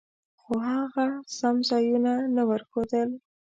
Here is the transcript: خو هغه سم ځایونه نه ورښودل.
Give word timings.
خو 0.41 0.53
هغه 0.71 1.05
سم 1.37 1.55
ځایونه 1.69 2.13
نه 2.35 2.43
ورښودل. 2.49 3.09